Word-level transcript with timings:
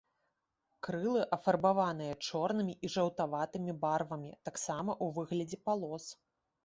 Крылы 0.85 1.21
афарбаваныя 1.35 2.13
чорнымі 2.29 2.73
і 2.87 2.91
жаўтаватымі 2.95 3.71
барвамі, 3.87 4.31
таксама 4.51 4.91
ў 5.03 5.05
выглядзе 5.19 5.57
палос. 5.69 6.09